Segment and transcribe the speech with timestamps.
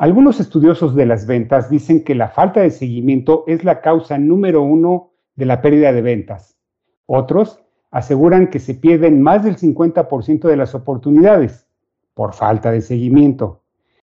[0.00, 4.62] Algunos estudiosos de las ventas dicen que la falta de seguimiento es la causa número
[4.62, 6.56] uno de la pérdida de ventas.
[7.04, 11.68] Otros aseguran que se pierden más del 50% de las oportunidades
[12.14, 13.62] por falta de seguimiento.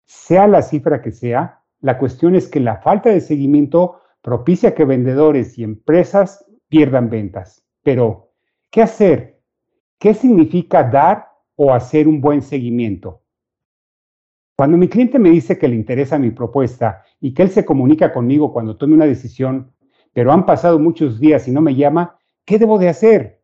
[0.06, 4.87] Sea la cifra que sea, la cuestión es que la falta de seguimiento propicia que
[4.87, 7.67] vendedores y empresas pierdan ventas.
[7.83, 8.31] Pero,
[8.71, 9.40] ¿qué hacer?
[9.99, 13.21] ¿Qué significa dar o hacer un buen seguimiento?
[14.56, 18.12] Cuando mi cliente me dice que le interesa mi propuesta y que él se comunica
[18.12, 19.72] conmigo cuando tome una decisión,
[20.12, 23.42] pero han pasado muchos días y no me llama, ¿qué debo de hacer?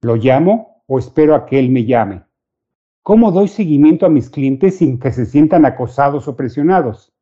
[0.00, 2.22] ¿Lo llamo o espero a que él me llame?
[3.02, 7.12] ¿Cómo doy seguimiento a mis clientes sin que se sientan acosados o presionados?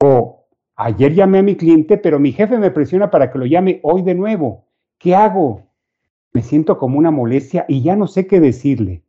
[0.00, 3.80] O ayer llamé a mi cliente, pero mi jefe me presiona para que lo llame
[3.82, 4.66] hoy de nuevo.
[4.98, 5.70] ¿Qué hago?
[6.32, 9.05] Me siento como una molestia y ya no sé qué decirle.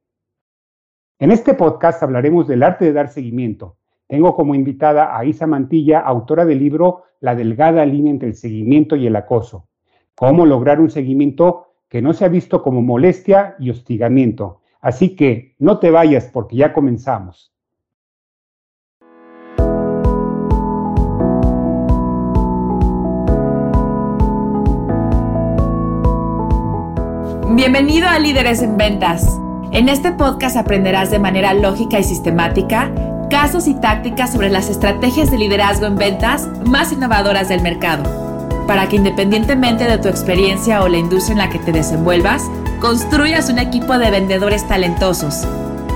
[1.19, 3.77] En este podcast hablaremos del arte de dar seguimiento.
[4.05, 8.95] Tengo como invitada a Isa Mantilla, autora del libro La delgada línea entre el seguimiento
[8.95, 9.67] y el acoso.
[10.13, 14.61] Cómo lograr un seguimiento que no sea visto como molestia y hostigamiento.
[14.79, 17.51] Así que no te vayas porque ya comenzamos.
[27.55, 32.89] Bienvenido a Líderes en Ventas en este podcast aprenderás de manera lógica y sistemática
[33.29, 38.03] casos y tácticas sobre las estrategias de liderazgo en ventas más innovadoras del mercado,
[38.67, 42.43] para que independientemente de tu experiencia o la industria en la que te desenvuelvas,
[42.79, 45.45] construyas un equipo de vendedores talentosos.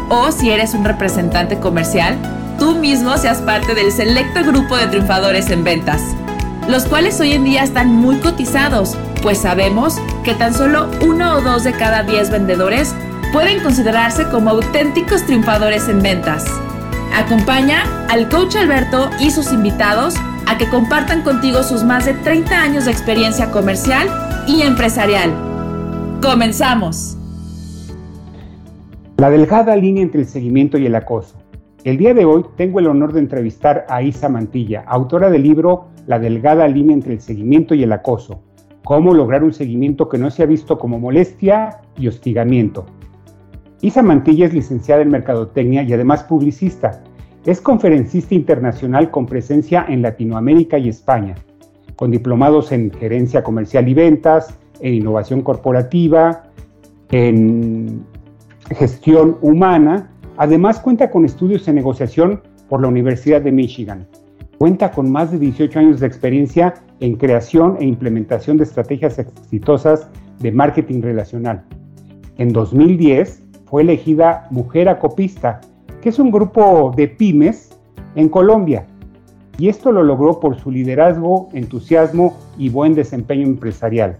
[0.09, 2.17] O si eres un representante comercial,
[2.59, 6.01] tú mismo seas parte del selecto grupo de triunfadores en ventas,
[6.67, 11.41] los cuales hoy en día están muy cotizados, pues sabemos que tan solo uno o
[11.41, 12.93] dos de cada diez vendedores
[13.31, 16.45] pueden considerarse como auténticos triunfadores en ventas.
[17.13, 20.15] Acompaña al coach Alberto y sus invitados
[20.47, 24.07] a que compartan contigo sus más de 30 años de experiencia comercial
[24.47, 25.31] y empresarial.
[26.21, 27.17] ¡Comenzamos!
[29.17, 31.37] La delgada línea entre el seguimiento y el acoso.
[31.83, 35.87] El día de hoy tengo el honor de entrevistar a Isa Mantilla, autora del libro
[36.05, 38.41] La delgada línea entre el seguimiento y el acoso.
[38.83, 42.85] Cómo lograr un seguimiento que no sea visto como molestia y hostigamiento.
[43.81, 47.01] Isa Mantilla es licenciada en Mercadotecnia y además publicista.
[47.45, 51.33] Es conferencista internacional con presencia en Latinoamérica y España,
[51.95, 56.43] con diplomados en gerencia comercial y ventas, en innovación corporativa,
[57.09, 58.03] en
[58.69, 60.11] gestión humana.
[60.37, 64.07] Además cuenta con estudios en negociación por la Universidad de Michigan.
[64.59, 70.07] Cuenta con más de 18 años de experiencia en creación e implementación de estrategias exitosas
[70.39, 71.63] de marketing relacional.
[72.37, 73.40] En 2010
[73.71, 75.61] fue elegida Mujer Acopista,
[76.01, 77.69] que es un grupo de pymes
[78.15, 78.85] en Colombia.
[79.57, 84.17] Y esto lo logró por su liderazgo, entusiasmo y buen desempeño empresarial.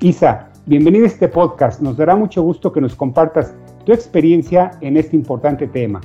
[0.00, 1.82] Isa, bienvenida a este podcast.
[1.82, 6.00] Nos dará mucho gusto que nos compartas tu experiencia en este importante tema.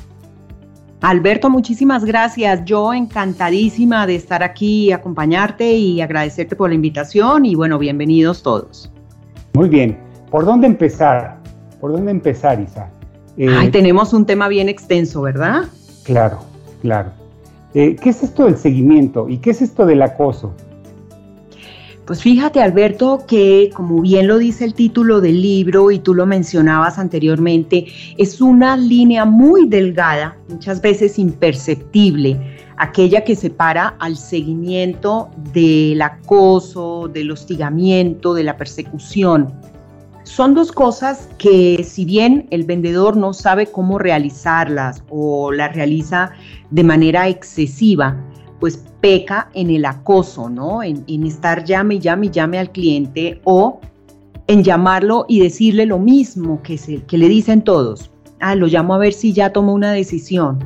[1.00, 2.66] Alberto, muchísimas gracias.
[2.66, 8.92] Yo encantadísima de estar aquí, acompañarte y agradecerte por la invitación y bueno, bienvenidos todos.
[9.54, 9.98] Muy bien.
[10.30, 11.37] ¿Por dónde empezar?
[11.80, 12.90] ¿Por dónde empezar, Isa?
[13.38, 15.66] Eh, tenemos un tema bien extenso, ¿verdad?
[16.04, 16.40] Claro,
[16.82, 17.12] claro.
[17.74, 20.54] Eh, ¿Qué es esto del seguimiento y qué es esto del acoso?
[22.08, 26.26] Pues fíjate, Alberto, que como bien lo dice el título del libro y tú lo
[26.26, 32.40] mencionabas anteriormente, es una línea muy delgada, muchas veces imperceptible,
[32.78, 39.54] aquella que separa al seguimiento del acoso, del hostigamiento, de la persecución.
[40.28, 46.32] Son dos cosas que si bien el vendedor no sabe cómo realizarlas o las realiza
[46.70, 48.22] de manera excesiva,
[48.60, 50.84] pues peca en el acoso, ¿no?
[50.84, 53.80] En, estar llame, llame, llame al cliente o
[54.48, 58.12] en llamarlo y decirle lo mismo que, se, que le dicen todos.
[58.42, 60.60] Ah, lo llamo a ver si ya tomó una decisión.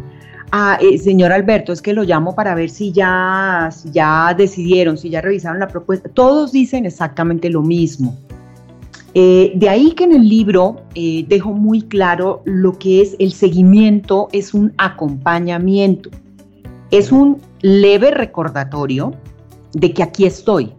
[0.51, 4.97] Ah, eh, señor Alberto, es que lo llamo para ver si ya, si ya decidieron,
[4.97, 6.09] si ya revisaron la propuesta.
[6.09, 8.17] Todos dicen exactamente lo mismo.
[9.13, 13.33] Eh, de ahí que en el libro eh, dejo muy claro lo que es el
[13.33, 16.09] seguimiento, es un acompañamiento,
[16.91, 19.13] es un leve recordatorio
[19.73, 20.71] de que aquí estoy.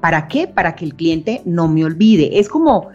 [0.00, 0.46] ¿Para qué?
[0.46, 2.38] Para que el cliente no me olvide.
[2.38, 2.88] Es como,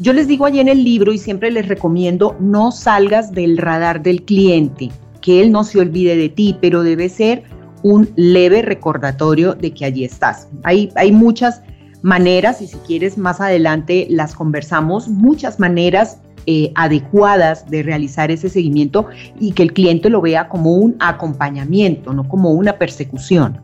[0.00, 4.02] yo les digo allí en el libro y siempre les recomiendo, no salgas del radar
[4.02, 4.90] del cliente,
[5.20, 7.42] que él no se olvide de ti, pero debe ser
[7.82, 10.48] un leve recordatorio de que allí estás.
[10.62, 11.62] Hay, hay muchas
[12.02, 18.48] maneras, y si quieres más adelante las conversamos, muchas maneras eh, adecuadas de realizar ese
[18.48, 19.06] seguimiento
[19.38, 23.60] y que el cliente lo vea como un acompañamiento, no como una persecución.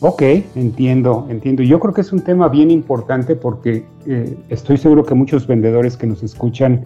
[0.00, 0.22] Ok,
[0.56, 1.62] entiendo, entiendo.
[1.62, 5.96] Yo creo que es un tema bien importante porque eh, estoy seguro que muchos vendedores
[5.96, 6.84] que nos escuchan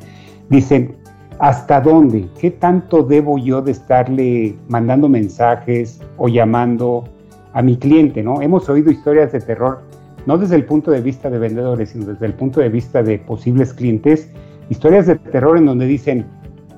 [0.50, 0.96] dicen,
[1.38, 2.28] ¿hasta dónde?
[2.38, 7.04] ¿Qué tanto debo yo de estarle mandando mensajes o llamando
[7.52, 8.22] a mi cliente?
[8.22, 8.42] ¿no?
[8.42, 9.82] Hemos oído historias de terror,
[10.26, 13.18] no desde el punto de vista de vendedores, sino desde el punto de vista de
[13.18, 14.28] posibles clientes,
[14.68, 16.26] historias de terror en donde dicen,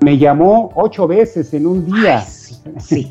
[0.01, 2.21] me llamó ocho veces en un día.
[2.21, 3.09] sí,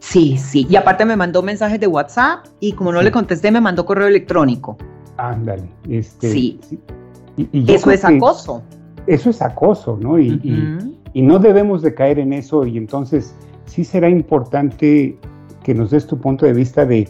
[0.00, 3.60] sí, sí, Y aparte me mandó mensajes de WhatsApp y como no le contesté, me
[3.60, 4.76] mandó correo electrónico.
[5.18, 5.68] Ándale.
[5.88, 6.60] Este, sí.
[7.52, 8.62] eso es acoso.
[9.06, 10.18] Eso es acoso, ¿no?
[10.18, 10.40] Y,
[11.12, 13.34] y, no debemos de caer en eso y entonces
[13.64, 15.16] sí será importante
[15.62, 17.08] que nos des tu punto de vista de,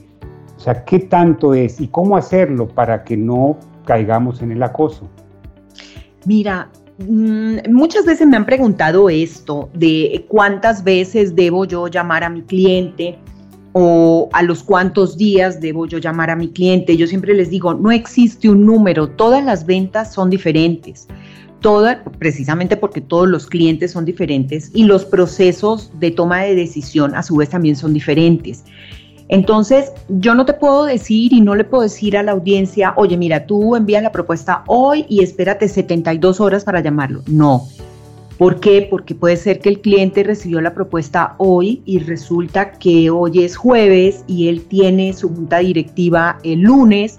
[0.56, 5.08] o sea, qué tanto es y cómo hacerlo para que no caigamos en el acoso.
[6.24, 6.68] Mira,
[6.98, 12.40] Mm, muchas veces me han preguntado esto de cuántas veces debo yo llamar a mi
[12.40, 13.18] cliente
[13.72, 16.96] o a los cuántos días debo yo llamar a mi cliente.
[16.96, 21.06] Yo siempre les digo, no existe un número, todas las ventas son diferentes.
[21.60, 27.14] Toda, precisamente porque todos los clientes son diferentes y los procesos de toma de decisión
[27.14, 28.64] a su vez también son diferentes.
[29.28, 33.16] Entonces, yo no te puedo decir y no le puedo decir a la audiencia, oye,
[33.16, 37.22] mira, tú envías la propuesta hoy y espérate 72 horas para llamarlo.
[37.26, 37.66] No.
[38.38, 38.86] ¿Por qué?
[38.88, 43.56] Porque puede ser que el cliente recibió la propuesta hoy y resulta que hoy es
[43.56, 47.16] jueves y él tiene su junta directiva el lunes.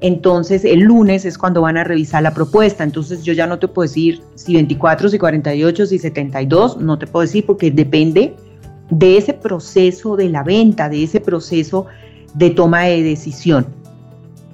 [0.00, 2.84] Entonces el lunes es cuando van a revisar la propuesta.
[2.84, 7.06] Entonces yo ya no te puedo decir si 24, si 48, si 72, no te
[7.06, 8.36] puedo decir porque depende
[8.90, 11.86] de ese proceso de la venta, de ese proceso
[12.34, 13.66] de toma de decisión.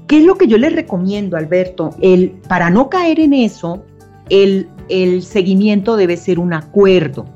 [0.06, 1.90] ¿Qué es lo que yo les recomiendo, Alberto?
[2.00, 3.82] El, para no caer en eso,
[4.28, 7.26] el, el seguimiento debe ser un acuerdo,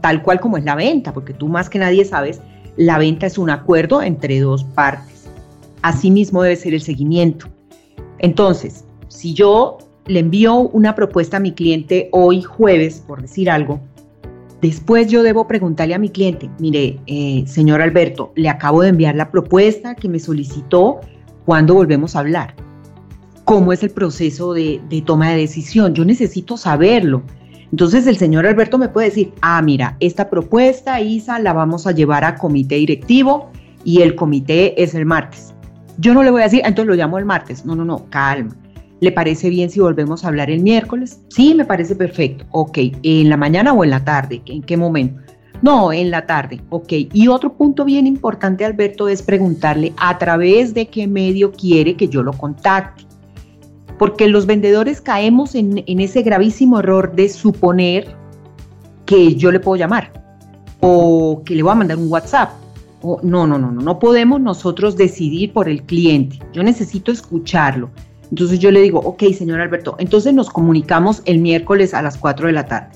[0.00, 2.40] tal cual como es la venta, porque tú más que nadie sabes,
[2.76, 5.28] la venta es un acuerdo entre dos partes.
[5.82, 7.46] Asimismo debe ser el seguimiento.
[8.18, 13.80] Entonces, si yo le envío una propuesta a mi cliente hoy jueves, por decir algo,
[14.62, 19.14] Después yo debo preguntarle a mi cliente, mire, eh, señor Alberto, le acabo de enviar
[19.14, 21.00] la propuesta que me solicitó,
[21.44, 22.54] ¿cuándo volvemos a hablar?
[23.44, 25.94] ¿Cómo es el proceso de, toma de decisión?
[25.94, 27.22] Yo necesito saberlo.
[27.70, 31.92] Entonces el señor Alberto me puede decir, ah, mira, esta propuesta, Isa, la vamos a
[31.92, 33.50] llevar a comité directivo
[33.84, 35.54] y el comité es el martes.
[35.98, 37.64] Yo no le voy a decir, ah, entonces lo llamo el martes.
[37.66, 38.56] No, no, no, calma.
[39.00, 41.20] ¿Le parece bien si volvemos a hablar el miércoles?
[41.28, 42.46] Sí, me parece perfecto.
[42.50, 44.40] Ok, ¿en la mañana o en la tarde?
[44.46, 45.20] ¿En qué momento?
[45.62, 46.60] No, en la tarde.
[46.70, 46.92] Ok.
[47.12, 52.08] Y otro punto bien importante, Alberto, es preguntarle a través de qué medio quiere que
[52.08, 53.04] yo lo contacte.
[53.98, 58.14] Porque los vendedores caemos en, ese gravísimo error de suponer
[59.06, 60.12] que yo le puedo llamar
[60.80, 62.50] o que le voy a mandar un WhatsApp.
[63.02, 66.38] No, no, no, no, no podemos nosotros decidir por el cliente.
[66.52, 67.90] Yo necesito escucharlo.
[68.30, 72.48] Entonces yo le digo, ok, señor Alberto, entonces nos comunicamos el miércoles a las 4
[72.48, 72.88] de la tarde.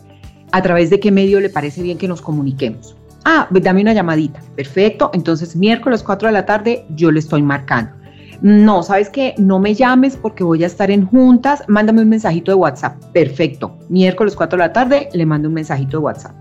[0.52, 2.96] ¿A través de qué medio le parece bien que nos comuniquemos?
[3.24, 4.40] Ah, dame una llamadita.
[4.56, 5.10] Perfecto.
[5.12, 7.92] Entonces miércoles 4 de la tarde yo le estoy marcando.
[8.42, 11.62] No, sabes que no me llames porque voy a estar en juntas.
[11.68, 12.96] Mándame un mensajito de WhatsApp.
[13.12, 13.76] Perfecto.
[13.88, 16.32] Miércoles 4 de la tarde le mando un mensajito de WhatsApp.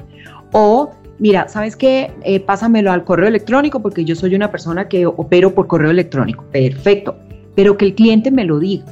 [0.53, 2.11] O mira, ¿sabes qué?
[2.23, 6.45] Eh, pásamelo al correo electrónico porque yo soy una persona que opero por correo electrónico.
[6.51, 7.17] Perfecto
[7.55, 8.85] pero que el cliente me lo diga.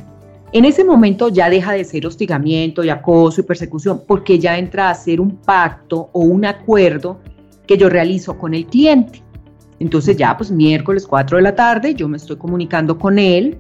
[0.54, 4.90] En ese momento ya deja de ser hostigamiento y acoso y persecución porque ya entra
[4.90, 7.20] a ser un pacto o un acuerdo
[7.66, 9.22] que yo realizo con el cliente.
[9.80, 13.58] Entonces ya pues miércoles 4 de la tarde yo me estoy comunicando con él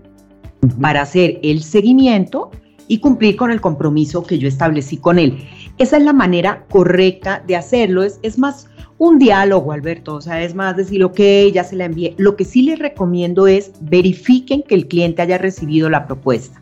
[0.81, 2.51] para hacer el seguimiento
[2.87, 5.45] y cumplir con el compromiso que yo establecí con él.
[5.77, 8.03] Esa es la manera correcta de hacerlo.
[8.03, 10.15] Es, es más un diálogo, Alberto.
[10.15, 11.19] O sea, es más decir, ok,
[11.53, 12.15] ya se la envié.
[12.17, 16.59] Lo que sí les recomiendo es verifiquen que el cliente haya recibido la propuesta.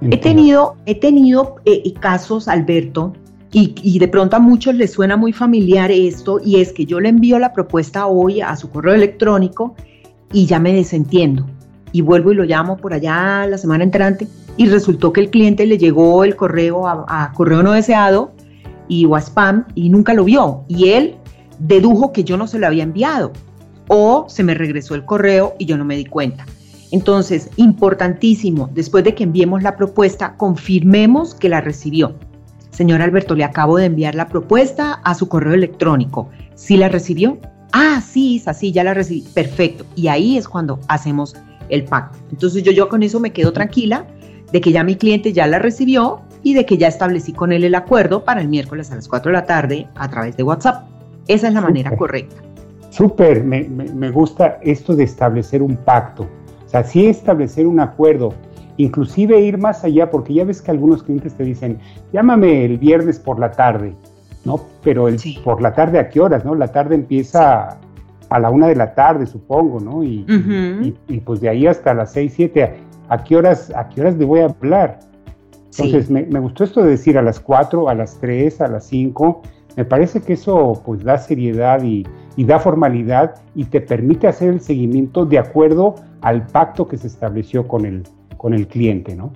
[0.00, 3.14] He tenido, he tenido eh, casos, Alberto,
[3.50, 7.00] y, y, de pronto a muchos les suena muy familiar esto, y es que yo
[7.00, 9.74] le envío la propuesta hoy a su correo electrónico
[10.32, 11.46] y ya me desentiendo.
[11.90, 15.66] Y vuelvo y lo llamo por allá la semana entrante y resultó que el cliente
[15.66, 18.32] le llegó el correo a, a correo no deseado
[18.88, 20.64] y o a spam y nunca lo vio.
[20.68, 21.16] Y él
[21.58, 23.32] dedujo que yo no se lo había enviado
[23.88, 26.46] o se me regresó el correo y yo no me di cuenta.
[26.90, 32.14] Entonces, importantísimo, después de que enviemos la propuesta, confirmemos que la recibió.
[32.70, 36.30] Señor Alberto, le acabo de enviar la propuesta a su correo electrónico.
[36.54, 37.38] ¿Sí la recibió?
[37.72, 39.22] Ah, sí, así ya la recibí.
[39.34, 39.84] Perfecto.
[39.96, 41.34] Y ahí es cuando hacemos
[41.68, 42.18] el pacto.
[42.30, 44.06] Entonces yo, yo con eso me quedo tranquila
[44.52, 47.64] de que ya mi cliente ya la recibió y de que ya establecí con él
[47.64, 50.86] el acuerdo para el miércoles a las 4 de la tarde a través de WhatsApp.
[51.26, 52.36] Esa es la manera correcta.
[52.90, 56.22] Súper, me, me, gusta esto de establecer un pacto.
[56.64, 58.34] O sea, sí establecer un acuerdo,
[58.76, 61.78] inclusive ir más allá, porque ya ves que algunos clientes te dicen,
[62.12, 63.94] llámame el viernes por la tarde,
[64.44, 64.60] ¿no?
[64.82, 66.54] Pero el, por la tarde, ¿a qué horas, no?
[66.54, 67.78] La tarde empieza
[68.30, 70.02] a la una de la tarde, supongo, ¿no?
[70.02, 70.24] Y,
[71.08, 72.74] y, pues de ahí hasta las seis, siete,
[73.08, 74.98] ¿a qué horas, a qué horas le voy a hablar?
[75.70, 78.86] Entonces, me, me, gustó esto de decir a las cuatro, a las tres, a las
[78.86, 79.42] cinco.
[79.76, 82.04] Me parece que eso pues da seriedad y,
[82.36, 87.06] y da formalidad y te permite hacer el seguimiento de acuerdo al pacto que se
[87.06, 88.04] estableció con el,
[88.36, 89.32] con el cliente, ¿no?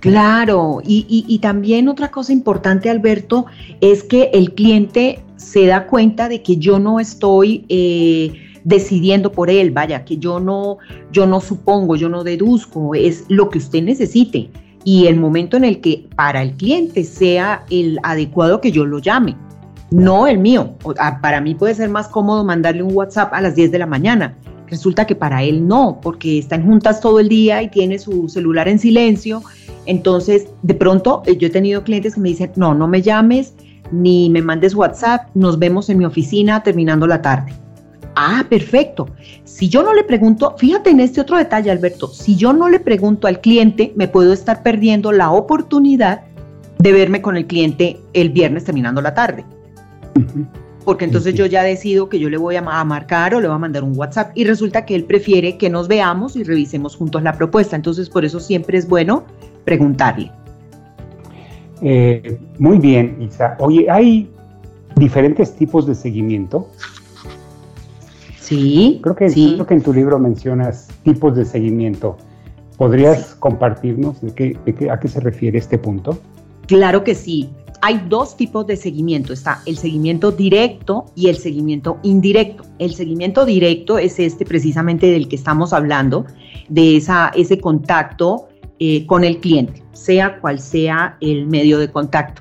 [0.00, 3.46] Claro, y, también otra cosa importante, Alberto,
[3.80, 9.48] es que el cliente se da cuenta de que yo no estoy eh, decidiendo por
[9.48, 10.76] él, vaya, que yo no,
[11.10, 14.50] yo no supongo, yo no deduzco, es lo que usted necesite
[14.84, 18.98] y el momento en el que para el cliente sea el adecuado que yo lo
[18.98, 19.36] llame
[19.94, 20.74] no el mío.
[21.22, 24.36] Para mí puede ser más cómodo mandarle un WhatsApp a las 10 de la mañana.
[24.66, 28.66] Resulta que para él no, porque están juntas todo el día y tiene su celular
[28.66, 29.42] en silencio.
[29.86, 33.54] Entonces, de pronto, eh, yo he tenido clientes que me dicen, no, no me llames
[33.92, 37.52] ni me mandes WhatsApp, nos vemos en mi oficina terminando la tarde.
[38.16, 39.08] Ah, perfecto.
[39.54, 42.80] Si yo no le pregunto, fíjate en este otro detalle, Alberto, si yo no le
[42.80, 46.22] pregunto al cliente, me puedo estar perdiendo la oportunidad
[46.80, 49.44] de verme con el cliente el viernes terminando la tarde.
[50.84, 53.58] Porque entonces yo ya decido que yo le voy a, marcar o le voy a
[53.60, 57.34] mandar un WhatsApp y resulta que él prefiere que nos veamos y revisemos juntos la
[57.34, 57.76] propuesta.
[57.76, 59.22] Entonces por eso siempre es bueno
[59.64, 60.32] preguntarle.
[61.80, 63.56] Eh, muy bien, Isa.
[63.60, 64.28] Oye, ¿hay
[64.96, 66.68] diferentes tipos de seguimiento?
[68.44, 69.00] Sí.
[69.02, 69.52] Creo que, sí.
[69.54, 72.16] Creo que en tu libro mencionas tipos de seguimiento.
[72.76, 76.18] ¿Podrías compartirnos a qué se refiere este punto?
[76.66, 77.50] Claro que sí
[77.86, 79.34] hay dos tipos de seguimiento.
[79.34, 82.64] Está el seguimiento directo y el seguimiento indirecto.
[82.78, 86.24] El seguimiento directo es este precisamente del que estamos hablando,
[86.70, 88.48] de esa, ese contacto
[88.78, 92.40] eh, con el cliente, sea cual sea el medio de contacto.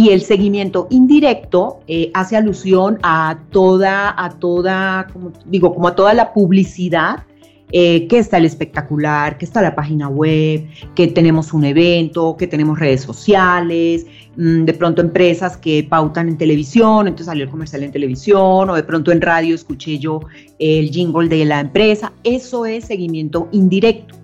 [0.00, 5.94] Y el seguimiento indirecto eh, hace alusión a toda, a toda, como digo, como a
[5.94, 7.24] toda la publicidad
[7.70, 12.46] eh, que está el espectacular, que está la página web, que tenemos un evento, que
[12.46, 14.06] tenemos redes sociales,
[14.38, 18.74] mm, de pronto empresas que pautan en televisión, entonces salió el comercial en televisión, o
[18.74, 20.20] de pronto en radio escuché yo
[20.58, 22.10] el jingle de la empresa.
[22.24, 24.14] Eso es seguimiento indirecto.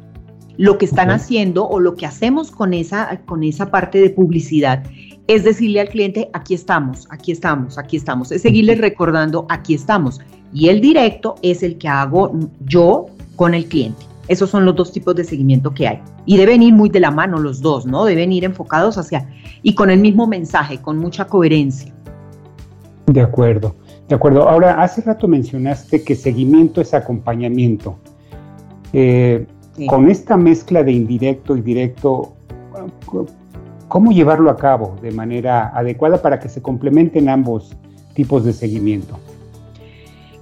[0.57, 4.83] Lo que están haciendo o lo que hacemos con esa, con esa parte de publicidad
[5.27, 10.21] es decirle al cliente, aquí estamos, aquí estamos, aquí estamos, es seguirle recordando, aquí estamos.
[10.53, 12.33] Y el directo es el que hago
[12.65, 14.05] yo con el cliente.
[14.29, 16.03] Esos son los dos tipos de seguimiento que hay.
[16.25, 18.05] Y deben ir muy de la mano los dos, ¿no?
[18.05, 19.29] Deben ir enfocados hacia
[19.63, 21.93] y con el mismo mensaje, con mucha coherencia.
[23.07, 23.75] De acuerdo,
[24.09, 24.49] de acuerdo.
[24.49, 27.99] Ahora, hace rato mencionaste que seguimiento es acompañamiento.
[28.93, 29.47] Eh,
[29.87, 32.33] con esta mezcla de indirecto y directo,
[33.89, 37.75] ¿cómo llevarlo a cabo de manera adecuada para que se complementen ambos
[38.15, 39.19] tipos de seguimiento?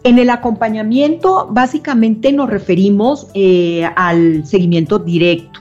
[0.05, 5.61] En el acompañamiento, básicamente nos referimos eh, al seguimiento directo,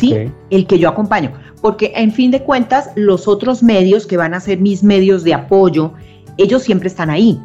[0.00, 0.16] ¿sí?
[0.50, 1.32] El que yo acompaño.
[1.60, 5.34] Porque en fin de cuentas, los otros medios que van a ser mis medios de
[5.34, 5.92] apoyo,
[6.38, 7.40] ellos siempre están ahí.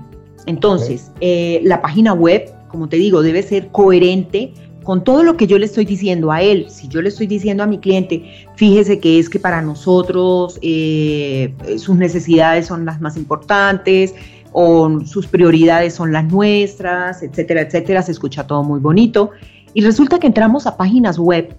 [0.47, 4.53] Entonces, eh, la página web, como te digo, debe ser coherente
[4.88, 6.67] con todo lo que yo le estoy diciendo a él.
[6.70, 11.53] Si yo le estoy diciendo a mi cliente, fíjese que es que para nosotros eh,
[11.77, 14.15] sus necesidades son las más importantes,
[14.53, 19.32] o sus prioridades son las nuestras, etcétera, etcétera, se escucha todo muy bonito.
[19.74, 21.53] Y resulta que entramos a páginas web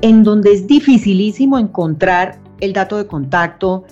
[0.00, 3.84] en donde es dificilísimo encontrar el dato de contacto,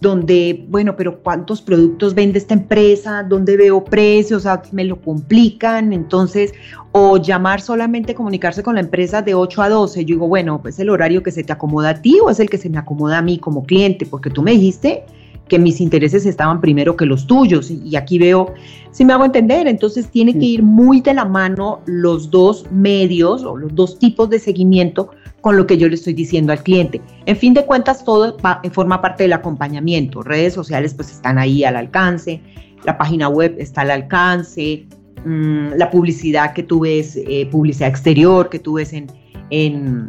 [0.00, 3.22] donde, bueno, pero ¿cuántos productos vende esta empresa?
[3.22, 4.46] ¿Dónde veo precios?
[4.46, 5.92] O me lo complican.
[5.92, 6.52] Entonces,
[6.92, 10.04] o llamar solamente, comunicarse con la empresa de 8 a 12.
[10.04, 12.50] Yo digo, bueno, pues el horario que se te acomoda a ti o es el
[12.50, 15.04] que se me acomoda a mí como cliente, porque tú me dijiste
[15.48, 17.70] que mis intereses estaban primero que los tuyos.
[17.70, 18.54] Y, aquí veo,
[18.90, 23.44] si me hago entender, entonces tiene que ir muy de la mano los dos medios
[23.44, 25.10] o los dos tipos de seguimiento
[25.40, 27.00] con lo que yo le estoy diciendo al cliente.
[27.26, 28.36] En fin de cuentas, todo
[28.72, 30.22] forma parte del acompañamiento.
[30.22, 32.40] Redes sociales pues están ahí al alcance,
[32.84, 34.86] la página web está al alcance,
[35.24, 39.06] mm, la publicidad que tú ves, eh, publicidad exterior que tú ves en,
[39.50, 40.08] en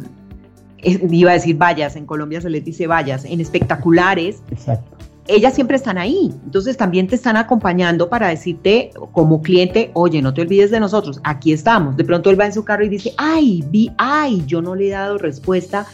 [0.82, 4.42] iba a decir vallas, en Colombia se les dice vallas, en espectaculares.
[4.50, 4.97] Exacto
[5.28, 6.34] ellas siempre están ahí.
[6.44, 11.20] Entonces también te están acompañando para decirte como cliente, oye, no te olvides de nosotros,
[11.22, 11.96] aquí estamos.
[11.96, 14.88] De pronto él va en su carro y dice, ay, vi, ay, yo no le
[14.88, 15.86] he dado respuesta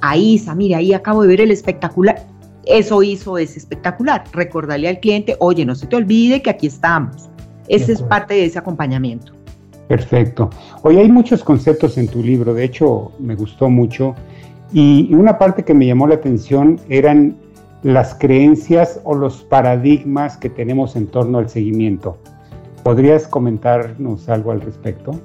[0.00, 2.26] ahí, Isa, mire, ahí acabo de ver el espectacular.
[2.64, 4.24] Eso hizo es espectacular.
[4.32, 7.28] Recordarle al cliente, oye, no se te olvide que aquí estamos.
[7.68, 9.32] Ese es parte de ese acompañamiento.
[9.88, 10.50] Perfecto.
[10.82, 14.14] Hoy hay muchos conceptos en tu libro, de hecho me gustó mucho.
[14.70, 17.36] Y una parte que me llamó la atención eran
[17.82, 22.18] las creencias o los paradigmas que tenemos en torno al seguimiento.
[22.82, 25.20] ¿Podrías comentarnos algo al respecto?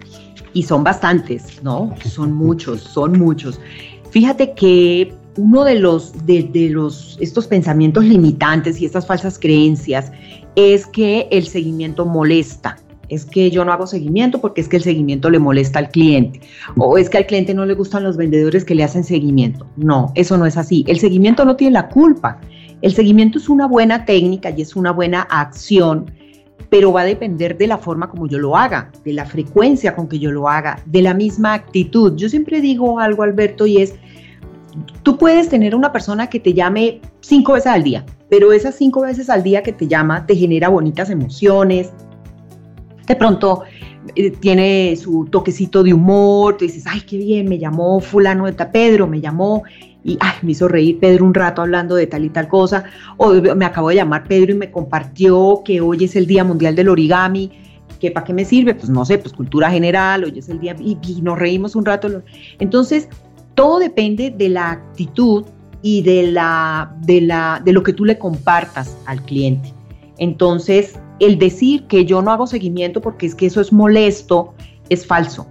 [0.54, 1.94] Y son bastantes, ¿no?
[2.06, 3.60] Son muchos, son muchos.
[4.12, 10.12] Fíjate que uno de los, de, los, estos pensamientos limitantes y estas falsas creencias
[10.56, 12.78] es que el seguimiento molesta.
[13.14, 16.42] Es que yo no hago seguimiento porque es que el seguimiento le molesta al cliente.
[16.78, 19.68] O es que al cliente no le gustan los vendedores que le hacen seguimiento.
[19.78, 20.84] No, eso no es así.
[20.88, 22.40] El seguimiento no tiene la culpa.
[22.82, 26.12] El seguimiento es una buena técnica y es una buena acción,
[26.70, 30.10] pero va a depender de la forma como yo lo haga, de la frecuencia con
[30.10, 32.14] que yo lo haga, de la misma actitud.
[32.18, 33.96] Yo siempre digo algo, Alberto, y es,
[35.04, 39.02] tú puedes tener una persona que te llame cinco veces al día, pero esas cinco
[39.02, 41.94] veces al día que te llama te genera bonitas emociones.
[43.08, 43.64] De pronto
[44.16, 48.54] eh, tiene su toquecito de humor, tú dices, ay, qué bien, me llamó fulano de
[48.54, 49.64] Pedro, me llamó
[50.04, 52.84] y ay, me hizo reír Pedro un rato hablando de tal y tal cosa,
[53.18, 56.76] o me acabo de llamar Pedro y me compartió que hoy es el Día Mundial
[56.76, 57.52] del Origami,
[58.00, 60.76] que para qué me sirve, pues no sé, pues cultura general, hoy es el día,
[60.78, 62.22] y nos reímos un rato.
[62.60, 63.08] Entonces,
[63.56, 65.46] todo depende de la actitud
[65.82, 69.74] y de, la, de, la, de lo que tú le compartas al cliente.
[70.18, 74.54] Entonces, el decir que yo no hago seguimiento porque es que eso es molesto
[74.90, 75.48] es falso.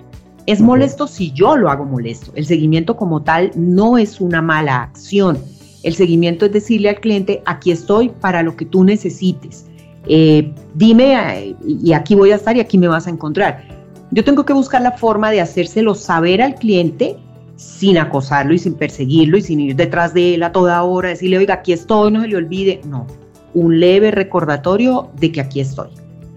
[0.47, 2.33] Es molesto si yo lo hago molesto.
[2.35, 5.39] El seguimiento como tal no es una mala acción.
[5.83, 9.67] El seguimiento es decirle al cliente, aquí estoy para lo que tú necesites.
[10.09, 13.65] Eh, dime y aquí voy a estar y aquí me vas a encontrar.
[14.11, 17.17] Yo tengo que buscar la forma de hacérselo saber al cliente
[17.57, 21.39] sin acosarlo y sin perseguirlo y sin ir detrás de él a toda hora, decirle,
[21.39, 22.81] oiga, aquí estoy, no se le olvide.
[22.85, 23.07] No,
[23.55, 25.89] un leve recordatorio de que aquí estoy.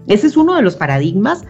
[0.06, 1.44] Ese es uno de los paradigmas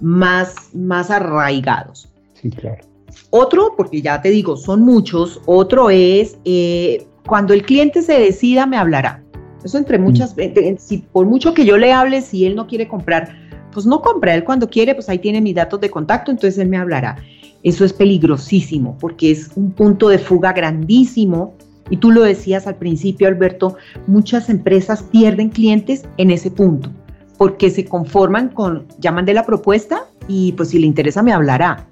[0.00, 2.08] más, más arraigados.
[2.34, 2.84] Sí, claro.
[3.30, 8.66] Otro, porque ya te digo, son muchos, otro es eh, cuando el cliente se decida,
[8.66, 9.22] me hablará.
[9.64, 10.76] Eso entre muchas, mm.
[10.78, 13.36] si por mucho que yo le hable, si él no quiere comprar,
[13.72, 16.68] pues no compra, él cuando quiere, pues ahí tiene mis datos de contacto, entonces él
[16.68, 17.16] me hablará.
[17.62, 21.54] Eso es peligrosísimo porque es un punto de fuga grandísimo.
[21.90, 26.90] Y tú lo decías al principio, Alberto, muchas empresas pierden clientes en ese punto
[27.38, 31.86] porque se conforman con, llaman de la propuesta y pues si le interesa me hablará.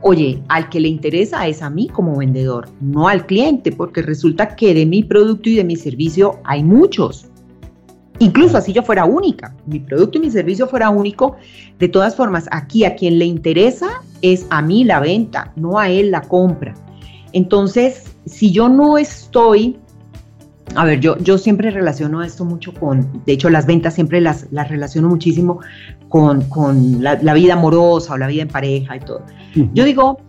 [0.00, 4.56] Oye, al que le interesa es a mí como vendedor, no al cliente, porque resulta
[4.56, 7.26] que de mi producto y de mi servicio hay muchos.
[8.20, 11.36] Incluso así yo fuera única, mi producto y mi servicio fuera único,
[11.78, 13.88] de todas formas, aquí a quien le interesa
[14.22, 16.74] es a mí la venta, no a él la compra.
[17.32, 19.78] Entonces, si yo no estoy,
[20.74, 24.46] a ver, yo, yo siempre relaciono esto mucho con, de hecho las ventas siempre las,
[24.50, 25.60] las relaciono muchísimo
[26.08, 29.22] con, con la, vida amorosa o la vida en pareja y todo.
[29.74, 30.20] Yo digo,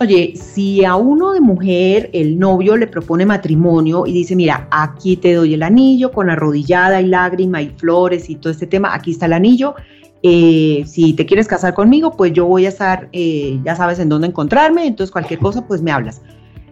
[0.00, 5.16] Oye, si a uno de mujer el novio le propone matrimonio y dice, mira, aquí
[5.16, 9.10] te doy el anillo con arrodillada y lágrima y flores y todo este tema, aquí
[9.10, 9.74] está el anillo,
[10.22, 14.08] eh, si te quieres casar conmigo, pues yo voy a estar, eh, ya sabes en
[14.08, 16.22] dónde encontrarme, entonces cualquier cosa, pues me hablas.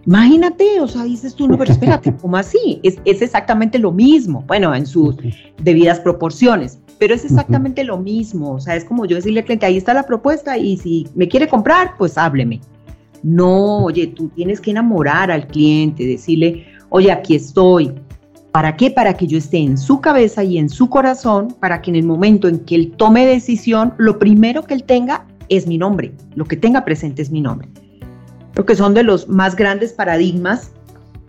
[0.06, 2.80] Imagínate, o sea, dices tú, no, pero espérate, ¿cómo así?
[2.84, 5.16] Es, es exactamente lo mismo, bueno, en sus
[5.62, 9.66] debidas proporciones, pero es exactamente lo mismo, o sea, es como yo decirle al cliente,
[9.66, 12.60] ahí está la propuesta y si me quiere comprar, pues hábleme.
[13.22, 17.92] No, oye, tú tienes que enamorar al cliente, decirle, oye, aquí estoy.
[18.52, 18.90] ¿Para qué?
[18.90, 22.06] Para que yo esté en su cabeza y en su corazón, para que en el
[22.06, 26.44] momento en que él tome decisión, lo primero que él tenga es mi nombre, lo
[26.44, 27.68] que tenga presente es mi nombre.
[28.56, 30.70] Creo que son de los más grandes paradigmas.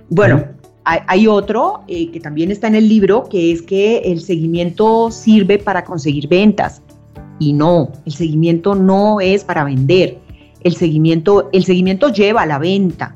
[0.10, 0.46] Bueno,
[0.86, 5.58] hay, otro eh, que también está en el libro, que es que el seguimiento sirve
[5.58, 6.82] para conseguir ventas.
[7.38, 10.18] Y no, el seguimiento no es para vender
[10.62, 13.14] el seguimiento, el seguimiento lleva a la venta.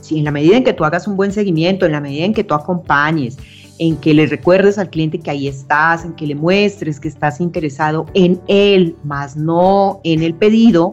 [0.00, 2.34] Si en la medida en que tú hagas un buen seguimiento, en la medida en
[2.34, 3.38] que tú acompañes,
[3.80, 7.40] en que le recuerdes al cliente que ahí estás, en que le muestres que estás
[7.40, 10.92] interesado en él, más no en el pedido,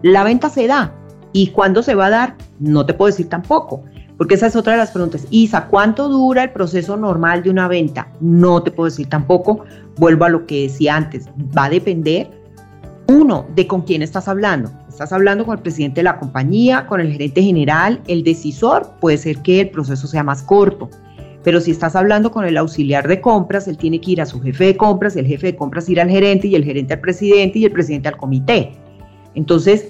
[0.00, 0.94] la venta se da.
[1.32, 2.36] ¿Y cuándo se va a dar?
[2.58, 3.82] No te puedo decir tampoco,
[4.16, 5.26] porque esa es otra de las preguntas.
[5.30, 8.08] Isa, ¿cuánto dura el proceso normal de una venta?
[8.20, 9.64] No te puedo decir tampoco.
[9.96, 12.30] Vuelvo a lo que decía antes, va a depender,
[13.08, 14.70] uno, de con quién estás hablando.
[14.88, 19.18] Estás hablando con el presidente de la compañía, con el gerente general, el decisor, puede
[19.18, 20.88] ser que el proceso sea más corto.
[21.44, 24.40] Pero si estás hablando con el auxiliar de compras, él tiene que ir a su
[24.40, 27.60] jefe de compras, el jefe de compras ir al gerente y el gerente al presidente
[27.60, 28.72] y el presidente al comité.
[29.36, 29.86] Entonces,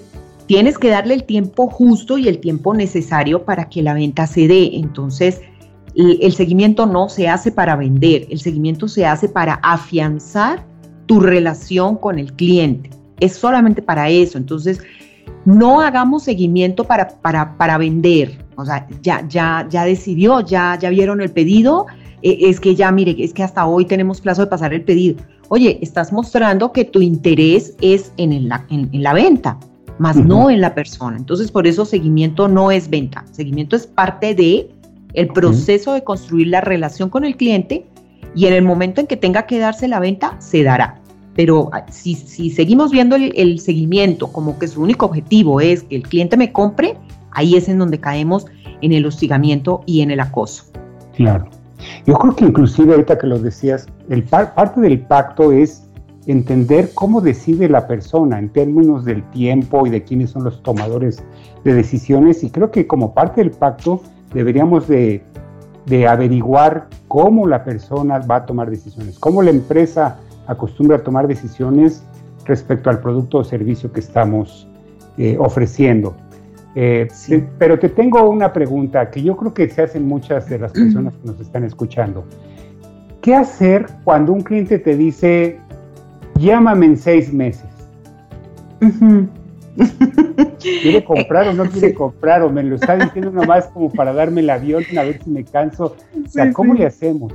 [0.46, 4.48] tienes que darle el tiempo justo y el tiempo necesario para que la venta se
[4.48, 4.70] dé.
[4.74, 5.40] Entonces,
[5.94, 10.64] el seguimiento no se hace para vender, el seguimiento se hace para afianzar
[11.06, 12.90] tu relación con el cliente.
[13.20, 14.36] Es solamente para eso.
[14.36, 14.80] Entonces,
[15.46, 18.44] no hagamos seguimiento para, para, para vender.
[18.56, 21.86] O sea, ya, ya, ya decidió, ya, ya vieron el pedido.
[22.22, 25.16] Eh, es que ya, mire, es que hasta hoy tenemos plazo de pasar el pedido.
[25.48, 29.58] Oye, estás mostrando que tu interés es en, la, en, la venta,
[29.98, 31.16] más no en la persona.
[31.16, 33.24] Entonces, por eso seguimiento no es venta.
[33.32, 34.70] Seguimiento es parte de
[35.14, 37.86] el proceso de construir la relación con el cliente
[38.34, 41.00] y en el momento en que tenga que darse la venta, se dará.
[41.34, 42.14] Pero ah, si,
[42.50, 46.96] seguimos viendo el, seguimiento como que su único objetivo es que el cliente me compre,
[47.30, 48.46] ahí es en donde caemos
[48.82, 50.64] en el hostigamiento y en el acoso.
[51.14, 51.48] Claro.
[52.06, 55.85] Yo creo que inclusive ahorita que lo decías, el parte del pacto es
[56.26, 61.22] entender cómo decide la persona en términos del tiempo y de quiénes son los tomadores
[61.64, 64.00] de decisiones y creo que como parte del pacto
[64.34, 65.22] deberíamos de,
[66.08, 72.02] averiguar cómo la persona va a tomar decisiones, cómo la empresa acostumbra a tomar decisiones
[72.44, 74.68] respecto al producto o servicio que estamos
[75.16, 76.16] eh, ofreciendo.
[76.74, 77.08] Eh,
[77.58, 81.14] pero te tengo una pregunta que yo creo que se hacen muchas de las personas
[81.14, 82.24] que nos están escuchando.
[83.22, 85.58] ¿Qué hacer cuando un cliente te dice,
[86.38, 87.68] llámame en seis meses?
[90.60, 92.42] ¿Quiere comprar o no quiere comprar?
[92.42, 95.44] ¿O me lo está diciendo nomás como para darme el avión a ver si me
[95.44, 95.96] canso?
[96.24, 97.32] O sea, ¿cómo le hacemos?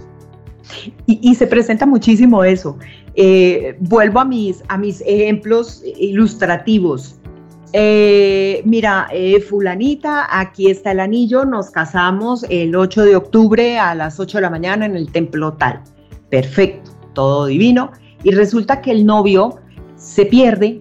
[1.05, 2.77] Y, se presenta muchísimo eso.
[3.15, 7.15] Eh, vuelvo a mis, a mis ejemplos ilustrativos.
[7.73, 13.95] Eh, mira, eh, fulanita, aquí está el anillo, nos casamos el 8 de octubre a
[13.95, 15.81] las 8 de la mañana en el templo tal.
[16.29, 17.91] Perfecto, todo divino.
[18.23, 19.59] Y resulta que el novio
[19.95, 20.79] se pierde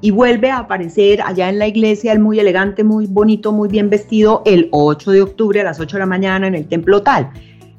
[0.00, 3.88] y vuelve a aparecer allá en la iglesia, el muy elegante, muy bonito, muy bien
[3.88, 7.30] vestido, el 8 de octubre a las 8 de la mañana en el templo tal.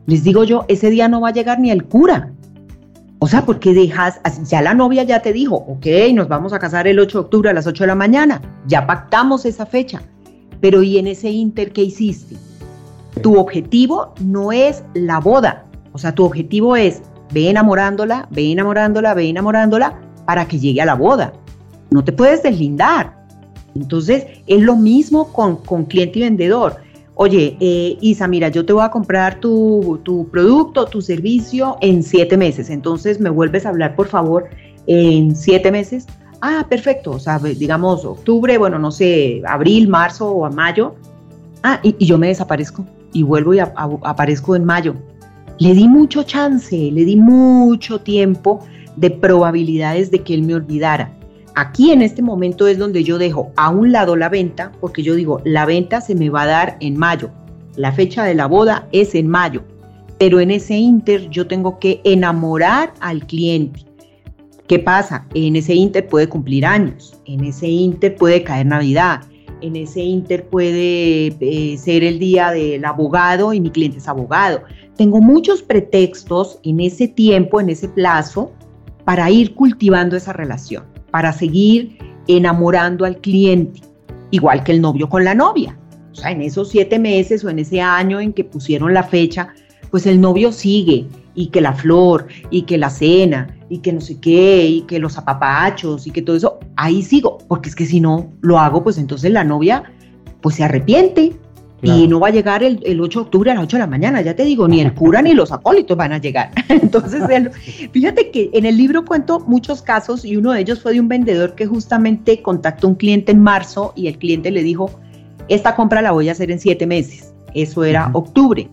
[0.05, 2.31] Les digo yo, ese día no va a llegar ni el cura.
[3.19, 6.87] O sea, porque dejas, ya la novia ya te dijo, ok, nos vamos a casar
[6.87, 10.01] el 8 de octubre a las 8 de la mañana, ya pactamos esa fecha,
[10.59, 12.35] pero ¿y en ese inter qué hiciste?
[13.21, 17.01] Tu objetivo no es la boda, o sea, tu objetivo es
[17.33, 21.33] ve enamorándola, ve enamorándola, ve enamorándola para que llegue a la boda
[21.93, 23.13] no te puedes deslindar.
[23.75, 26.77] Entonces, es lo mismo con, cliente y vendedor.
[27.15, 32.01] Oye, eh, Isa, mira, yo te voy a comprar tu, tu, producto, tu servicio en
[32.01, 32.71] siete meses.
[32.71, 34.45] Entonces, me vuelves a hablar, por favor,
[34.87, 36.07] en siete meses.
[36.41, 37.11] Ah, perfecto.
[37.11, 40.95] O sea, digamos, octubre, bueno, no sé, abril, marzo o mayo.
[41.61, 44.95] Ah, y, yo me desaparezco y vuelvo y aparezco en mayo.
[45.63, 48.59] Le di mucho chance, le di mucho tiempo
[48.97, 51.09] de probabilidades de que él me olvidara.
[51.55, 55.15] Aquí en este momento es donde yo dejo a un lado la venta, porque yo
[55.15, 57.29] digo, la venta se me va a dar en mayo,
[57.77, 59.63] la fecha de la boda es en mayo,
[60.19, 63.85] pero en ese inter yo tengo que enamorar al cliente.
[64.67, 65.25] ¿Qué pasa?
[65.33, 69.21] En ese inter puede cumplir años, en ese inter puede caer Navidad,
[69.61, 74.63] en ese inter puede eh, ser el día del abogado y mi cliente es abogado.
[74.97, 78.51] Tengo muchos pretextos en ese tiempo, en ese plazo,
[79.05, 83.81] para ir cultivando esa relación para seguir enamorando al cliente,
[84.31, 85.77] igual que el novio con la novia.
[86.11, 89.53] O sea, en esos siete meses o en ese año en que pusieron la fecha,
[89.91, 94.01] pues el novio sigue y que la flor y que la cena y que no
[94.01, 97.85] sé qué y que los apapachos y que todo eso, ahí sigo, porque es que
[97.85, 99.83] si no lo hago, pues entonces la novia
[100.41, 101.31] pues se arrepiente
[101.83, 104.21] y no va a llegar el, 8 de octubre a las 8 de la mañana,
[104.21, 106.51] ya te digo, ni el cura ni los acólitos van a llegar.
[106.69, 107.21] Entonces,
[107.91, 111.09] fíjate que en el libro cuento muchos casos y uno de ellos fue de un
[111.09, 114.89] vendedor que justamente contactó a un cliente en marzo y el cliente le dijo,
[115.49, 117.33] esta compra la voy a hacer en siete meses.
[117.53, 118.69] Eso era octubre.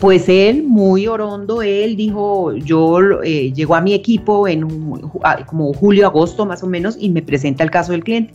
[0.00, 4.68] Pues él, muy orondo, él dijo, yo eh, llegó a mi equipo en
[5.46, 8.34] como julio, agosto más o menos y me presenta el caso del cliente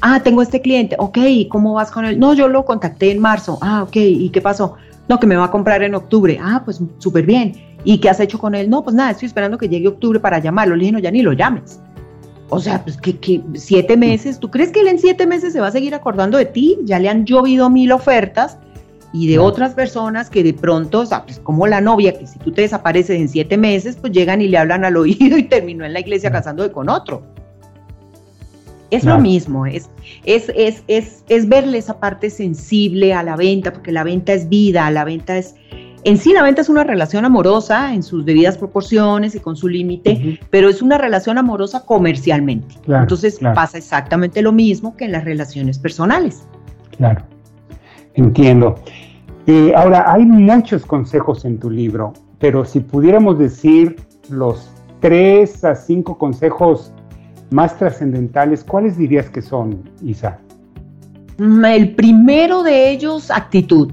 [0.00, 2.18] Ah, tengo este cliente, ok, ¿cómo vas con él?
[2.18, 3.58] No, yo lo contacté en marzo.
[3.62, 4.76] Ah, ok, ¿y qué pasó?
[5.08, 6.38] No, que me va a comprar en octubre.
[6.40, 7.54] Ah, pues súper bien.
[7.84, 8.68] ¿Y qué has hecho con él?
[8.68, 10.74] No, pues nada, estoy esperando que llegue octubre para llamarlo.
[10.74, 11.80] Le dije, no, ya ni lo llames.
[12.48, 15.68] O sea, pues que, siete meses, ¿tú crees que él en siete meses se va
[15.68, 16.78] a seguir acordando de ti?
[16.84, 18.58] Ya le han llovido mil ofertas
[19.12, 22.38] y de otras personas que de pronto, o sea, pues como la novia, que si
[22.38, 25.84] tú te desapareces en siete meses, pues llegan y le hablan al oído y terminó
[25.84, 27.22] en la iglesia casándose con otro.
[28.90, 29.90] Es lo mismo, es,
[30.24, 34.88] es, es, es, verle esa parte sensible a la venta, porque la venta es vida,
[34.92, 35.56] la venta es,
[36.04, 39.66] En sí la venta es una relación amorosa en sus debidas proporciones y con su
[39.66, 42.76] límite, pero es una relación amorosa comercialmente.
[42.86, 46.46] Entonces pasa exactamente lo mismo que en las relaciones personales.
[46.96, 47.22] Claro,
[48.14, 48.76] entiendo.
[49.48, 53.96] Eh, ahora, hay muchos consejos en tu libro, pero si pudiéramos decir
[54.28, 54.70] los
[55.00, 56.92] tres a cinco consejos
[57.50, 60.38] más trascendentales, ¿cuáles dirías que son, Isa?
[61.38, 63.92] Mm, el primero de ellos, actitud.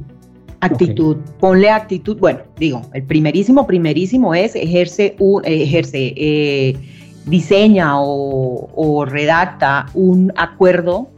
[0.61, 2.17] Actitud, ponle actitud.
[2.17, 6.77] Bueno, digo, el primerísimo, primerísimo es ejerce un, ejerce, eh,
[7.25, 11.09] diseña o, redacta un acuerdo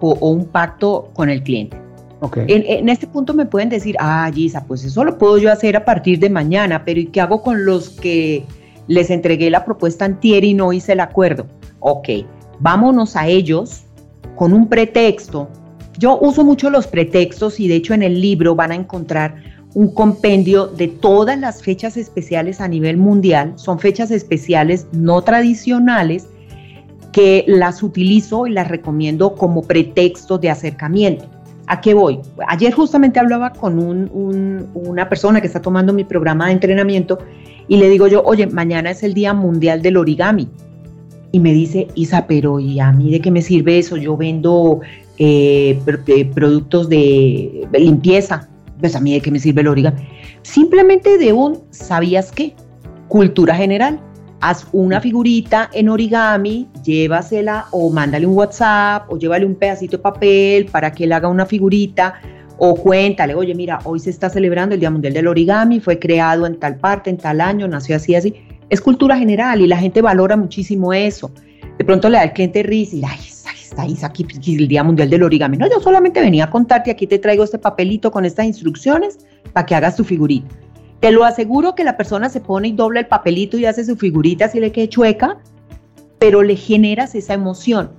[0.00, 1.76] o, un pacto con el cliente.
[2.20, 2.44] Okay.
[2.48, 5.84] En, este punto me pueden decir, ah, Gisa, pues eso lo puedo yo hacer a
[5.84, 8.44] partir de mañana, pero ¿y qué hago con los que
[8.88, 11.46] les entregué la propuesta antier y no hice el acuerdo?
[11.82, 12.08] Ok,
[12.60, 13.84] vámonos a ellos
[14.36, 15.48] con un pretexto
[15.98, 19.36] yo uso mucho los pretextos y de hecho en el libro van a encontrar
[19.74, 23.52] un compendio de todas las fechas especiales a nivel mundial.
[23.56, 26.28] Son fechas especiales no tradicionales
[27.12, 31.26] que las utilizo y las recomiendo como pretexto de acercamiento.
[31.66, 32.20] ¿A qué voy?
[32.48, 33.78] Ayer justamente hablaba con
[34.74, 37.18] una persona que está tomando mi programa de entrenamiento
[37.68, 40.48] y le digo yo, oye, mañana es el Día Mundial del Origami.
[41.32, 43.96] Y me dice, Isa, pero ¿y a mí de qué me sirve eso?
[43.96, 44.80] Yo vendo
[45.18, 48.48] eh, eh, productos de limpieza.
[48.78, 50.06] Pues a mí de qué me sirve el origami.
[50.42, 52.54] Simplemente de un, ¿sabías qué?
[53.08, 53.98] Cultura general.
[54.40, 60.02] Haz una figurita en origami, llévasela o mándale un WhatsApp o llévale un pedacito de
[60.02, 62.14] papel para que él haga una figurita
[62.58, 66.46] o cuéntale, oye, mira, hoy se está celebrando el Día Mundial del Origami, fue creado
[66.46, 68.34] en tal parte, en tal año, nació así, así.
[68.68, 71.30] Es cultura general y la gente valora muchísimo eso.
[71.78, 73.18] De pronto le da al cliente risa y, ay,
[73.92, 75.56] está aquí el Día Mundial del Origami.
[75.56, 79.18] No, yo solamente venía a contarte, aquí te traigo este papelito con estas instrucciones
[79.52, 80.48] para que hagas tu figurita.
[81.00, 83.96] Te lo aseguro que la persona se pone y dobla el papelito y hace su
[83.96, 85.38] figurita así le quede chueca,
[86.18, 87.90] pero le generas esa emoción.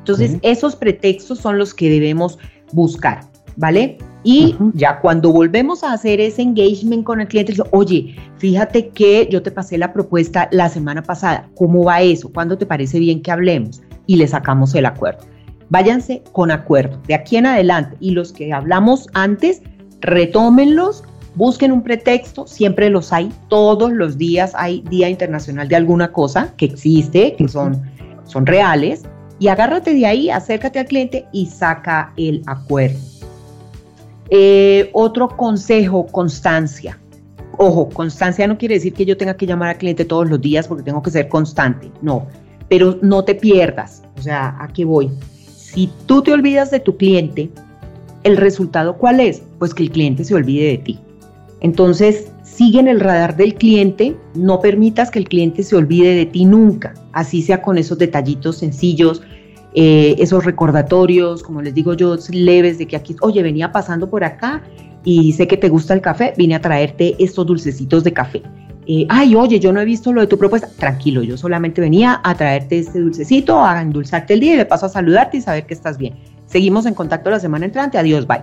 [0.00, 2.38] Entonces, esos pretextos son los que debemos
[2.72, 3.20] buscar,
[3.56, 3.96] ¿vale?
[4.24, 9.42] Y ya cuando volvemos a hacer ese engagement con el cliente, oye, fíjate que yo
[9.42, 12.30] te pasé la propuesta la semana pasada, ¿cómo va eso?
[12.32, 13.82] ¿Cuándo te parece bien que hablemos?
[14.06, 15.24] y le sacamos el acuerdo.
[15.68, 17.00] Váyanse con acuerdo.
[17.06, 19.62] De aquí en adelante, y los que hablamos antes,
[20.00, 21.02] retómenlos,
[21.34, 26.52] busquen un pretexto, siempre los hay, todos los días hay Día Internacional de alguna cosa
[26.56, 27.82] que existe, que son,
[28.24, 29.04] son reales,
[29.38, 32.98] y agárrate de ahí, acércate al cliente y saca el acuerdo.
[34.34, 36.98] Eh, otro consejo, constancia.
[37.58, 40.66] Ojo, constancia no quiere decir que yo tenga que llamar al cliente todos los días
[40.66, 41.90] porque tengo que ser constante.
[42.00, 42.26] No,
[42.70, 44.02] pero no te pierdas.
[44.18, 45.10] O sea, ¿a qué voy?
[45.54, 47.50] Si tú te olvidas de tu cliente,
[48.22, 49.42] ¿el resultado cuál es?
[49.58, 50.98] Pues que el cliente se olvide de ti.
[51.60, 56.24] Entonces, sigue en el radar del cliente, no permitas que el cliente se olvide de
[56.24, 59.20] ti nunca, así sea con esos detallitos sencillos,
[59.74, 64.24] eh, esos recordatorios, como les digo yo, leves de que aquí, oye, venía pasando por
[64.24, 64.62] acá
[65.04, 68.42] y sé que te gusta el café, vine a traerte estos dulcecitos de café.
[68.86, 70.68] Eh, ay, oye, yo no he visto lo de tu propuesta.
[70.76, 74.86] Tranquilo, yo solamente venía a traerte este dulcecito, a endulzarte el día y de paso
[74.86, 76.14] a saludarte y saber que estás bien.
[76.46, 78.42] Seguimos en contacto la semana entrante, adiós, bye.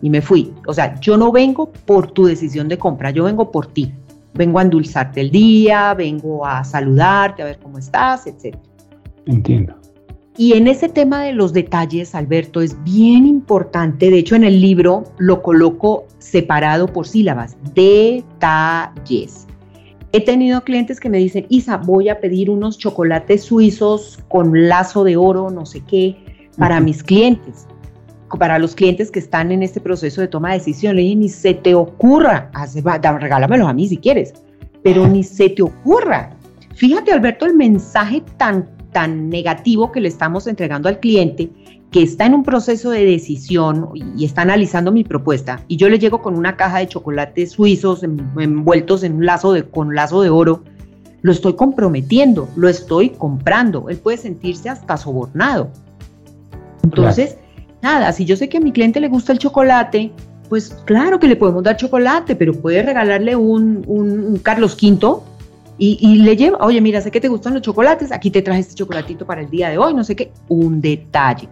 [0.00, 0.52] Y me fui.
[0.66, 3.92] O sea, yo no vengo por tu decisión de compra, yo vengo por ti.
[4.34, 8.56] Vengo a endulzarte el día, vengo a saludarte, a ver cómo estás, etc.
[9.26, 9.74] Entiendo.
[10.38, 14.08] Y en ese tema de los detalles, Alberto, es bien importante.
[14.08, 17.56] De hecho, en el libro lo coloco separado por sílabas.
[17.74, 19.48] Detalles.
[20.12, 25.02] He tenido clientes que me dicen, Isa, voy a pedir unos chocolates suizos con lazo
[25.02, 26.16] de oro, no sé qué,
[26.56, 27.66] para mis clientes,
[28.38, 30.94] para los clientes que están en este proceso de toma de decisión.
[30.94, 32.48] Le dije, ni se te ocurra,
[33.20, 34.34] regálamelos a mí si quieres,
[34.84, 36.30] pero ni se te ocurra.
[36.76, 41.50] Fíjate, Alberto, el mensaje tan, tan negativo que le estamos entregando al cliente
[41.90, 45.98] que está en un proceso de decisión y está analizando mi propuesta y yo le
[45.98, 50.28] llego con una caja de chocolates suizos envueltos en un lazo de, con lazo de
[50.28, 50.64] oro,
[51.22, 53.88] lo estoy comprometiendo, lo estoy comprando.
[53.88, 55.70] Él puede sentirse hasta sobornado.
[56.84, 57.36] Entonces,
[57.82, 60.12] nada, si yo sé que a mi cliente le gusta el chocolate,
[60.48, 65.20] pues claro que le podemos dar chocolate, pero puede regalarle un, Carlos V
[65.78, 68.60] y, y, le lleva, oye, mira, sé que te gustan los chocolates, aquí te traje
[68.60, 71.48] este chocolatito para el día de hoy, no sé qué, un detalle.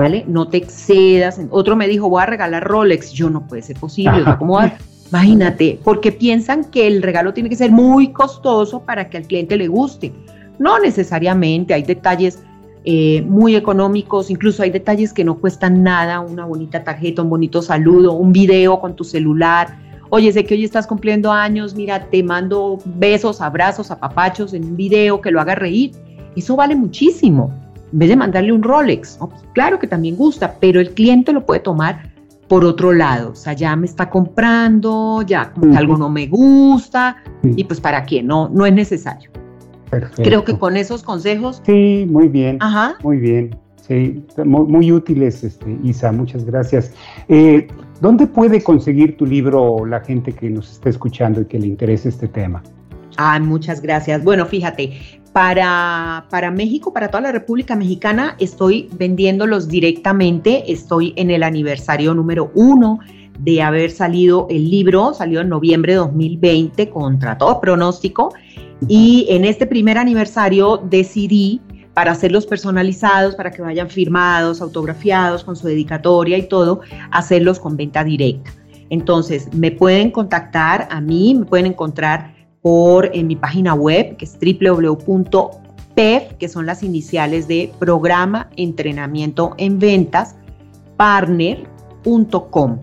[0.00, 0.24] ¿vale?
[0.26, 1.40] No te excedas.
[1.50, 3.12] Otro me dijo, voy a regalar Rolex.
[3.12, 4.24] Yo no puede ser posible.
[4.38, 4.58] ¿Cómo
[5.10, 9.56] Imagínate, porque piensan que el regalo tiene que ser muy costoso para que al cliente
[9.56, 10.12] le guste.
[10.60, 12.38] No necesariamente, hay detalles
[12.84, 17.60] eh, muy económicos, incluso hay detalles que no cuestan nada, una bonita tarjeta, un bonito
[17.60, 19.76] saludo, un video con tu celular
[20.10, 24.76] oye, sé que hoy estás cumpliendo años, mira, te mando besos, abrazos, apapachos en un
[24.76, 25.92] video que lo haga reír.
[26.36, 27.52] Eso vale muchísimo.
[27.92, 29.18] En vez de mandarle un Rolex,
[29.52, 32.10] claro que también gusta, pero el cliente lo puede tomar
[32.46, 33.30] por otro lado.
[33.30, 38.22] O sea, ya me está comprando, ya algo no me gusta, y pues para qué,
[38.22, 39.30] no, no es necesario.
[40.16, 41.62] Creo que con esos consejos.
[41.66, 42.58] Sí, muy bien.
[42.60, 42.96] Ajá.
[43.02, 43.56] Muy bien.
[43.88, 46.92] Sí, muy, útiles, este, Isa, muchas gracias.
[47.28, 47.66] Eh,
[48.00, 52.08] ¿Dónde puede conseguir tu libro la gente que nos está escuchando y que le interese
[52.08, 52.62] este tema?
[53.18, 54.24] Ah, muchas gracias.
[54.24, 54.98] Bueno, fíjate,
[55.34, 60.72] para, para México, para toda la República Mexicana, estoy vendiéndolos directamente.
[60.72, 63.00] Estoy en el aniversario número uno
[63.38, 68.32] de haber salido el libro, salió en noviembre de 2020 contra todo pronóstico.
[68.88, 71.60] Y en este primer aniversario decidí
[71.94, 77.76] para hacerlos personalizados, para que vayan firmados, autografiados, con su dedicatoria y todo, hacerlos con
[77.76, 78.52] venta directa.
[78.90, 84.24] Entonces, me pueden contactar a mí, me pueden encontrar por en mi página web, que
[84.24, 90.36] es www.pef, que son las iniciales de Programa Entrenamiento en Ventas,
[90.96, 92.80] partner.com.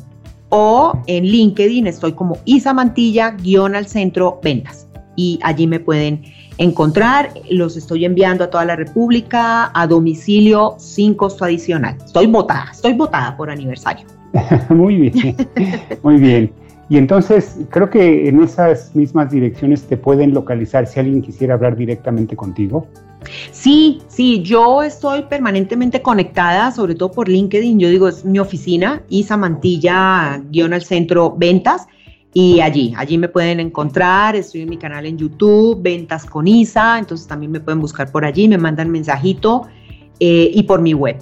[0.50, 4.88] O en LinkedIn estoy como Isa Mantilla, guion al centro ventas.
[5.18, 6.24] Y allí me pueden
[6.58, 7.32] encontrar.
[7.50, 11.98] Los estoy enviando a toda la República a domicilio sin costo adicional.
[12.04, 14.06] Estoy votada, estoy votada por aniversario.
[14.70, 15.36] muy bien,
[16.04, 16.52] muy bien.
[16.90, 21.76] Y entonces creo que en esas mismas direcciones te pueden localizar si alguien quisiera hablar
[21.76, 22.88] directamente contigo.
[23.52, 27.80] Sí, sí, yo estoy permanentemente conectada, sobre todo por LinkedIn.
[27.80, 31.88] Yo digo, es mi oficina, Isa Mantilla, guion al centro ventas.
[32.34, 37.00] Y allí, allí me pueden encontrar, estoy en mi canal en YouTube, Ventas con Isa,
[37.00, 39.68] entonces también me pueden buscar por allí, me mandan mensajito
[40.20, 41.18] eh, y por mi web.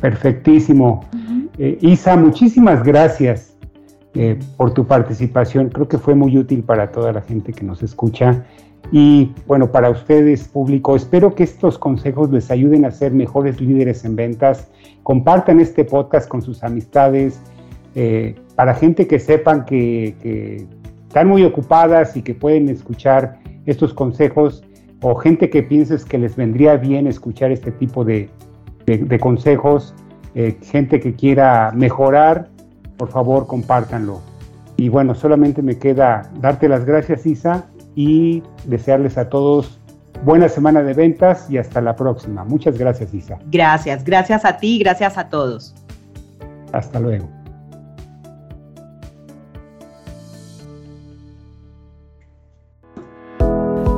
[0.00, 1.04] Perfectísimo.
[1.58, 3.56] Eh, Isa, muchísimas gracias
[4.14, 5.70] eh, por tu participación.
[5.70, 8.44] Creo que fue muy útil para toda la gente que nos escucha.
[8.92, 14.04] Y bueno, para ustedes, público, espero que estos consejos les ayuden a ser mejores líderes
[14.04, 14.68] en ventas.
[15.02, 17.40] Compartan este podcast con sus amistades
[17.94, 20.66] eh, para gente que sepan que,
[21.08, 24.64] están muy ocupadas y que pueden escuchar estos consejos,
[25.00, 28.30] o gente que pienses que les vendría bien escuchar este tipo de,
[29.20, 29.94] consejos,
[30.34, 32.48] eh, gente que quiera mejorar,
[32.96, 34.20] por favor compártanlo.
[34.76, 39.78] Y bueno, solamente me queda darte las gracias, Isa, y desearles a todos
[40.24, 42.44] buena semana de ventas y hasta la próxima.
[42.44, 43.38] Muchas gracias, Isa.
[43.50, 45.74] Gracias, gracias a ti, gracias a todos.
[46.72, 47.33] Hasta luego.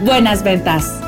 [0.00, 1.05] buenas ventas.